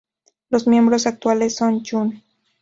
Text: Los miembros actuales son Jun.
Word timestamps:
Los 0.49 0.65
miembros 0.65 1.05
actuales 1.05 1.55
son 1.57 1.85
Jun. 1.85 2.23